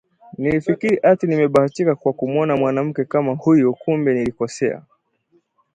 [0.37, 4.81] Nilifikiri ati nimebahatika kwa kumuoa mwanamke kama huyo, kumbe nilikosea